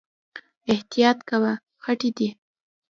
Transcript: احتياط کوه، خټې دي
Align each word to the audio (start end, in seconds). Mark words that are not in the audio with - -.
احتياط 0.71 1.17
کوه، 1.29 1.53
خټې 1.83 2.09
دي 2.17 2.29